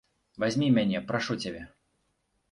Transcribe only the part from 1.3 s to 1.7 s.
цябе.